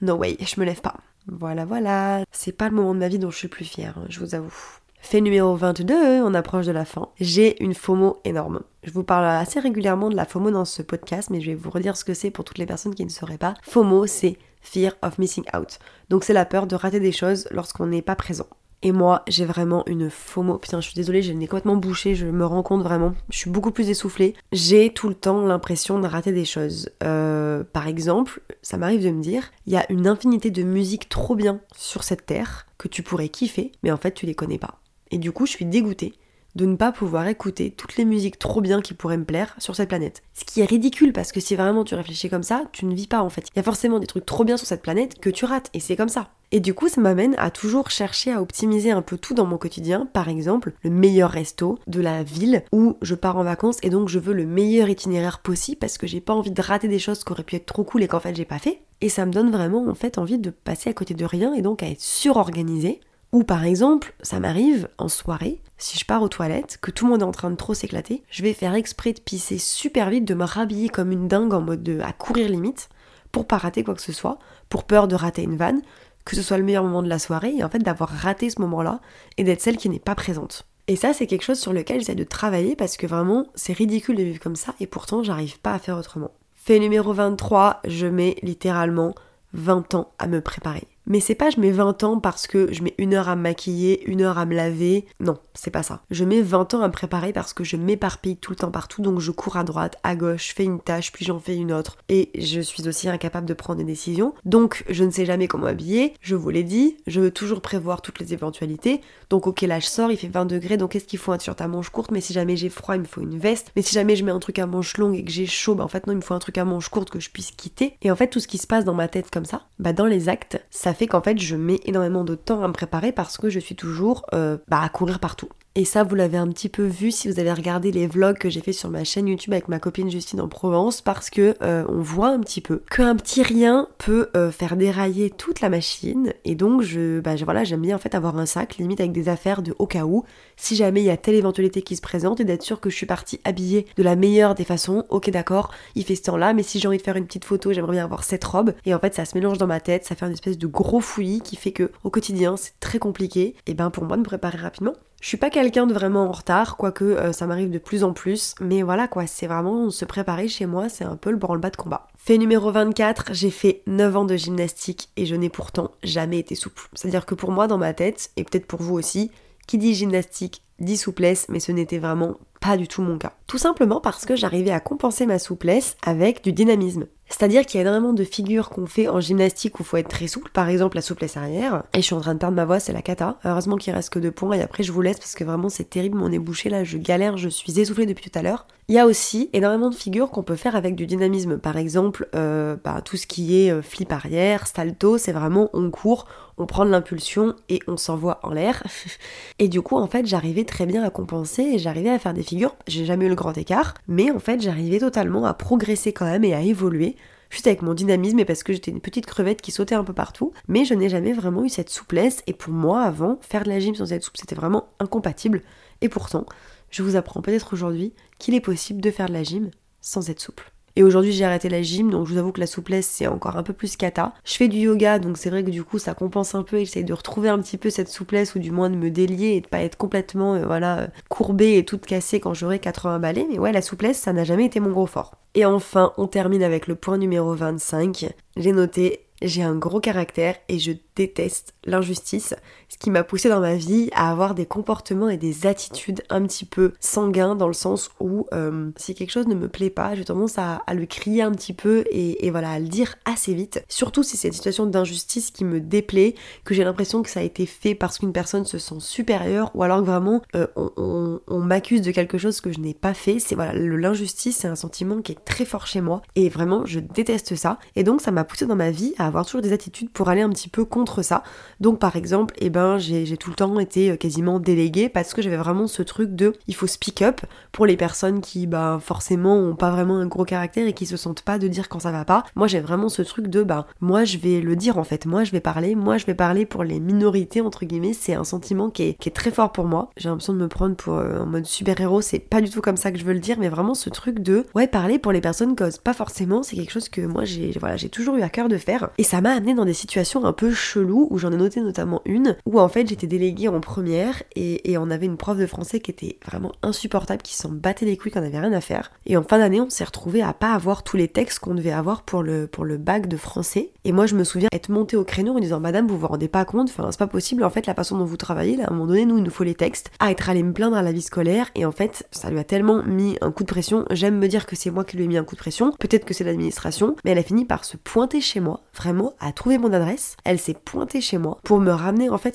[0.02, 0.96] no way, je me lève pas.
[1.26, 2.24] Voilà, voilà.
[2.32, 4.35] C'est pas le moment de ma vie dont je suis plus fière, hein, je vous
[4.35, 4.52] avoue.
[5.00, 7.08] Fait numéro 22, on approche de la fin.
[7.20, 8.61] J'ai une FOMO énorme.
[8.85, 11.70] Je vous parle assez régulièrement de la FOMO dans ce podcast, mais je vais vous
[11.70, 13.54] redire ce que c'est pour toutes les personnes qui ne sauraient pas.
[13.62, 15.80] FOMO, c'est Fear of Missing Out.
[16.08, 18.46] Donc c'est la peur de rater des choses lorsqu'on n'est pas présent.
[18.83, 20.59] Et moi, j'ai vraiment une FOMO.
[20.59, 23.14] Putain, je suis désolée, j'ai le complètement bouché, je me rends compte vraiment.
[23.31, 24.35] Je suis beaucoup plus essoufflée.
[24.51, 26.90] J'ai tout le temps l'impression de rater des choses.
[27.05, 31.09] Euh, par exemple, ça m'arrive de me dire, il y a une infinité de musiques
[31.09, 34.59] trop bien sur cette terre que tu pourrais kiffer, mais en fait, tu les connais
[34.59, 34.81] pas.
[35.12, 36.14] Et du coup, je suis dégoûtée
[36.54, 39.74] de ne pas pouvoir écouter toutes les musiques trop bien qui pourraient me plaire sur
[39.74, 40.22] cette planète.
[40.34, 43.06] Ce qui est ridicule parce que si vraiment tu réfléchis comme ça, tu ne vis
[43.06, 43.48] pas en fait.
[43.54, 45.80] Il y a forcément des trucs trop bien sur cette planète que tu rates et
[45.80, 46.30] c'est comme ça.
[46.54, 49.56] Et du coup, ça m'amène à toujours chercher à optimiser un peu tout dans mon
[49.56, 50.06] quotidien.
[50.12, 54.10] Par exemple, le meilleur resto de la ville où je pars en vacances et donc
[54.10, 57.24] je veux le meilleur itinéraire possible parce que j'ai pas envie de rater des choses
[57.24, 58.82] qui auraient pu être trop cool et qu'en fait j'ai pas fait.
[59.00, 61.62] Et ça me donne vraiment en fait envie de passer à côté de rien et
[61.62, 63.00] donc à être surorganisé
[63.32, 67.11] ou par exemple, ça m'arrive en soirée, si je pars aux toilettes, que tout le
[67.11, 70.25] monde est en train de trop s'éclater, je vais faire exprès de pisser super vite,
[70.25, 72.88] de me rhabiller comme une dingue en mode de, à courir limite,
[73.33, 75.83] pour pas rater quoi que ce soit, pour peur de rater une vanne,
[76.25, 78.61] que ce soit le meilleur moment de la soirée, et en fait d'avoir raté ce
[78.61, 79.01] moment-là,
[79.38, 80.66] et d'être celle qui n'est pas présente.
[80.87, 84.16] Et ça, c'est quelque chose sur lequel j'essaie de travailler parce que vraiment, c'est ridicule
[84.16, 86.31] de vivre comme ça, et pourtant, j'arrive pas à faire autrement.
[86.55, 89.14] Fait numéro 23, je mets littéralement
[89.53, 90.87] 20 ans à me préparer.
[91.06, 93.42] Mais c'est pas je mets 20 ans parce que je mets une heure à me
[93.42, 95.06] maquiller, une heure à me laver.
[95.20, 96.02] Non, c'est pas ça.
[96.10, 99.02] Je mets 20 ans à me préparer parce que je m'éparpille tout le temps partout,
[99.02, 101.96] donc je cours à droite, à gauche, fais une tâche, puis j'en fais une autre.
[102.08, 104.34] Et je suis aussi incapable de prendre des décisions.
[104.44, 108.02] Donc je ne sais jamais comment habiller, je vous l'ai dit, je veux toujours prévoir
[108.02, 109.00] toutes les éventualités.
[109.30, 111.60] Donc ok là je sors, il fait 20 degrés, donc qu'est-ce qu'il faut un t-shirt
[111.60, 113.72] à manches courtes, mais si jamais j'ai froid, il me faut une veste.
[113.76, 115.84] Mais si jamais je mets un truc à manches longues et que j'ai chaud, bah
[115.84, 117.96] en fait non, il me faut un truc à manches courtes que je puisse quitter.
[118.02, 120.06] Et en fait tout ce qui se passe dans ma tête comme ça, bah dans
[120.06, 123.38] les actes, ça fait qu'en fait je mets énormément de temps à me préparer parce
[123.38, 125.48] que je suis toujours euh, bah, à courir partout.
[125.74, 128.50] Et ça, vous l'avez un petit peu vu si vous avez regardé les vlogs que
[128.50, 131.85] j'ai fait sur ma chaîne YouTube avec ma copine Justine en Provence, parce que euh,
[131.88, 136.35] on voit un petit peu qu'un petit rien peut euh, faire dérailler toute la machine.
[136.44, 139.30] Et donc, je, bah, voilà, j'aime bien en fait avoir un sac, limite avec des
[139.30, 140.24] affaires de au cas où,
[140.58, 142.96] si jamais il y a telle éventualité qui se présente, et d'être sûr que je
[142.96, 145.06] suis partie habillée de la meilleure des façons.
[145.08, 147.72] Ok, d'accord, il fait ce temps-là, mais si j'ai envie de faire une petite photo,
[147.72, 148.74] j'aimerais bien avoir cette robe.
[148.85, 151.00] Et en fait, ça se mélange dans ma tête, ça fait une espèce de gros
[151.00, 153.54] fouillis qui fait que au quotidien, c'est très compliqué.
[153.66, 154.92] Et ben pour moi de me préparer rapidement.
[155.22, 158.12] Je suis pas quelqu'un de vraiment en retard, quoique euh, ça m'arrive de plus en
[158.12, 161.70] plus, mais voilà quoi, c'est vraiment se préparer chez moi, c'est un peu le branle-bas
[161.70, 162.08] de combat.
[162.16, 166.56] Fait numéro 24, j'ai fait 9 ans de gymnastique et je n'ai pourtant jamais été
[166.56, 166.88] souple.
[166.94, 169.30] C'est-à-dire que pour moi, dans ma tête, et peut-être pour vous aussi,
[169.68, 173.32] qui dit gymnastique dit souplesse, mais ce n'était vraiment pas du tout mon cas.
[173.46, 177.06] Tout simplement parce que j'arrivais à compenser ma souplesse avec du dynamisme.
[177.33, 180.09] C'est-à-dire qu'il y a énormément de figures qu'on fait en gymnastique où il faut être
[180.09, 181.83] très souple, par exemple la souplesse arrière.
[181.95, 183.38] Et je suis en train de perdre ma voix, c'est la cata.
[183.45, 185.88] Heureusement qu'il reste que deux points et après je vous laisse parce que vraiment c'est
[185.88, 188.66] terrible, mon nez bouché là, je galère, je suis essoufflée depuis tout à l'heure.
[188.88, 191.57] Il y a aussi énormément de figures qu'on peut faire avec du dynamisme.
[191.57, 195.90] Par exemple, euh, bah, tout ce qui est euh, flip arrière, salto, c'est vraiment on
[195.90, 196.27] court,
[196.59, 198.83] on prend de l'impulsion et on s'envoie en l'air.
[199.59, 202.42] et du coup, en fait, j'arrivais très bien à compenser et j'arrivais à faire des
[202.42, 202.75] figures.
[202.88, 206.45] J'ai jamais eu le grand écart, mais en fait, j'arrivais totalement à progresser quand même
[206.45, 207.16] et à évoluer
[207.52, 210.14] juste avec mon dynamisme et parce que j'étais une petite crevette qui sautait un peu
[210.14, 212.42] partout, mais je n'ai jamais vraiment eu cette souplesse.
[212.48, 215.62] Et pour moi avant, faire de la gym sans être souple c'était vraiment incompatible.
[216.00, 216.46] Et pourtant
[216.90, 220.40] je vous apprends peut-être aujourd'hui qu'il est possible de faire de la gym sans être
[220.40, 220.71] souple.
[220.96, 223.57] Et aujourd'hui j'ai arrêté la gym, donc je vous avoue que la souplesse c'est encore
[223.57, 224.35] un peu plus cata.
[224.44, 227.05] Je fais du yoga, donc c'est vrai que du coup ça compense un peu j'essaye
[227.05, 229.68] de retrouver un petit peu cette souplesse ou du moins de me délier et de
[229.68, 233.46] pas être complètement euh, voilà euh, courbée et toute cassée quand j'aurai 80 balais.
[233.48, 235.37] Mais ouais la souplesse ça n'a jamais été mon gros fort.
[235.55, 238.33] Et enfin on termine avec le point numéro 25.
[238.57, 242.55] J'ai noté j'ai un gros caractère et je déteste l'injustice,
[242.92, 246.42] ce qui m'a poussé dans ma vie à avoir des comportements et des attitudes un
[246.42, 250.14] petit peu sanguins dans le sens où euh, si quelque chose ne me plaît pas,
[250.14, 253.83] j'ai tendance à, le crier un petit peu et, voilà à le dire assez vite.
[253.88, 257.42] Surtout si c'est une situation d'injustice qui me déplaît, que j'ai l'impression que ça a
[257.42, 262.02] été fait parce qu'une personne se sent supérieure ou alors que vraiment euh, on, m'accuse
[262.02, 263.38] de quelque chose que je n'ai pas fait.
[263.38, 267.00] C'est voilà l'injustice, c'est un sentiment qui est très fort chez moi et vraiment je
[267.00, 267.78] déteste ça.
[267.96, 270.42] Et donc ça m'a poussé dans ma vie à avoir toujours des attitudes pour aller
[270.42, 271.42] un petit peu contre ça.
[271.81, 275.42] Donc par exemple, eh ben j'ai tout le temps été euh, quasiment déléguée parce que
[275.42, 277.40] j'avais vraiment ce truc de il faut speak up
[277.73, 281.16] pour les personnes qui bah forcément ont pas vraiment un gros caractère et qui se
[281.16, 282.45] sentent pas de dire quand ça va pas.
[282.55, 285.45] Moi j'ai vraiment ce truc de bah moi je vais le dire en fait, moi
[285.45, 288.90] je vais parler, moi je vais parler pour les minorités entre guillemets, c'est un sentiment
[288.90, 290.11] qui est, qui est, très fort pour moi.
[290.16, 292.97] J'ai l'impression de me prendre pour euh, en mode super-héros, c'est pas du tout comme
[292.97, 295.40] ça que je veux le dire, mais vraiment ce truc de ouais parler pour les
[295.40, 298.49] personnes qui pas forcément, c'est quelque chose que moi j'ai voilà, j'ai toujours eu à
[298.49, 299.11] cœur de faire.
[299.18, 302.23] Et ça m'a amené dans des situations un peu cheloues où j'en ai noté notamment
[302.25, 306.11] une en fait j'étais déléguée en première et, on avait une prof de français qui
[306.11, 309.11] était vraiment insupportable, qui s'en battait les couilles, qu'on avait rien à faire.
[309.26, 311.92] Et en fin d'année, on s'est retrouvé à pas avoir tous les textes qu'on devait
[311.92, 313.90] avoir pour le, pour le bac de français.
[314.04, 316.48] Et moi, je me souviens être montée au créneau en disant Madame, vous vous rendez
[316.48, 318.90] pas compte, enfin, c'est pas possible, en fait, la façon dont vous travaillez, à un
[318.90, 320.11] moment donné, nous, il nous faut les textes.
[320.20, 322.64] À être allé me plaindre à la vie scolaire, et en fait, ça lui a
[322.64, 324.04] tellement mis un coup de pression.
[324.11, 326.24] J'aime me dire que c'est moi qui lui ai mis un coup de pression, peut-être
[326.24, 329.78] que c'est l'administration, mais elle a fini par se pointer chez moi, vraiment, à trouver
[329.78, 330.37] mon adresse.
[330.44, 332.54] Elle s'est pointée chez moi pour me ramener en fait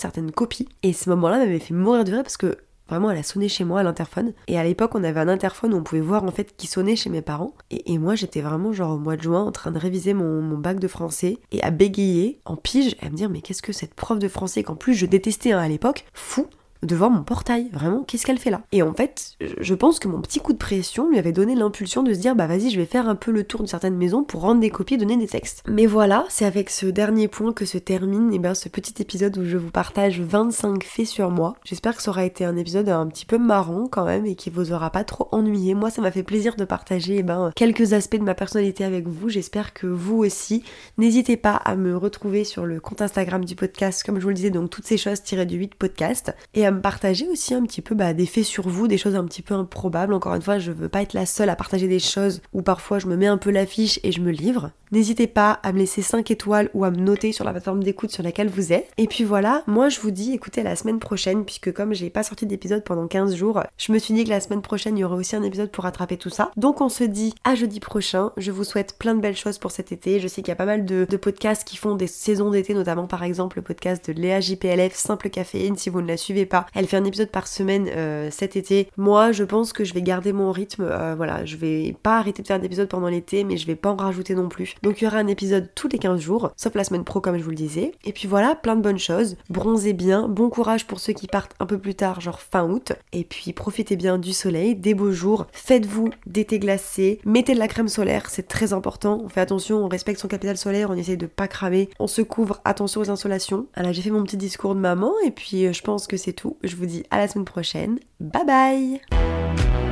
[0.84, 2.58] Et ce moment-là m'avait fait mourir de rire parce que
[2.90, 4.34] Vraiment, elle a sonné chez moi à l'interphone.
[4.48, 6.96] Et à l'époque, on avait un interphone où on pouvait voir en fait qui sonnait
[6.96, 7.54] chez mes parents.
[7.70, 10.80] Et, moi, j'étais vraiment genre au mois de juin en train de réviser mon, bac
[10.80, 14.18] de français et à bégayer en pige à me dire mais qu'est-ce que cette prof
[14.18, 16.48] de français qu'en plus je détestais hein, à l'époque, fou,
[16.88, 17.70] devant mon portail.
[17.72, 18.62] Vraiment, qu'est-ce qu'elle fait là?
[18.72, 22.04] Et en fait, je pense que mon petit coup de pression lui avait donné l'impulsion
[22.04, 24.24] de se dire bah vas-y, je vais faire un peu le tour de certaines maisons
[24.24, 25.64] pour rendre des copies, donner des textes.
[25.68, 29.38] Mais voilà, c'est avec ce dernier point que se termine eh bien, ce petit épisode
[29.38, 31.56] où je vous partage 25 faits sur moi.
[31.64, 34.50] J'espère que ça aura été un épisode un petit peu marrant quand même et qui
[34.50, 35.74] vous aura pas trop ennuyé.
[35.74, 39.08] Moi, ça m'a fait plaisir de partager eh ben, quelques aspects de ma personnalité avec
[39.08, 39.30] vous.
[39.30, 40.64] J'espère que vous aussi.
[40.98, 44.36] N'hésitez pas à me retrouver sur le compte Instagram du podcast, comme je vous le
[44.36, 46.36] disais, donc toutes ces choses tirées du 8 podcast.
[46.54, 49.26] Et à partager aussi un petit peu bah, des faits sur vous, des choses un
[49.26, 50.14] petit peu improbables.
[50.14, 53.00] Encore une fois, je veux pas être la seule à partager des choses où parfois
[53.00, 54.72] je me mets un peu l'affiche et je me livre.
[54.92, 58.12] N'hésitez pas à me laisser 5 étoiles ou à me noter sur la plateforme d'écoute
[58.12, 58.90] sur laquelle vous êtes.
[58.98, 62.24] Et puis voilà, moi je vous dis écoutez la semaine prochaine, puisque comme j'ai pas
[62.24, 65.04] sorti d'épisode pendant 15 jours, je me suis dit que la semaine prochaine il y
[65.04, 66.52] aurait aussi un épisode pour rattraper tout ça.
[66.56, 68.32] Donc on se dit à jeudi prochain.
[68.38, 70.22] Je vous souhaite plein de belles choses pour cet été.
[70.22, 72.74] Je sais qu'il y a pas mal de, de podcasts qui font des saisons d'été,
[72.74, 75.76] notamment par exemple le podcast de Léa JPLF, Simple Caféine.
[75.76, 78.90] Si vous ne la suivez pas, elle fait un épisode par semaine euh, cet été.
[78.98, 80.84] Moi je pense que je vais garder mon rythme.
[80.84, 83.90] Euh, voilà, je vais pas arrêter de faire d'épisodes pendant l'été, mais je vais pas
[83.90, 84.76] en rajouter non plus.
[84.84, 87.38] Donc il y aura un épisode tous les 15 jours, sauf la semaine pro comme
[87.38, 87.92] je vous le disais.
[88.06, 89.38] Et puis voilà, plein de bonnes choses.
[89.50, 92.94] Bronzez bien, bon courage pour ceux qui partent un peu plus tard, genre fin août.
[93.14, 95.48] Et puis profitez bien du soleil, des beaux jours.
[95.52, 99.22] Faites-vous d'été glacé, mettez de la crème solaire, c'est très important.
[99.24, 102.22] On fait attention, on respecte son capital solaire, on essaye de pas cramer, on se
[102.22, 103.68] couvre, attention aux insolations.
[103.74, 106.34] Alors j'ai fait mon petit discours de maman et puis euh, je pense que c'est
[106.64, 108.00] Je vous dis à la semaine prochaine.
[108.20, 109.87] Bye bye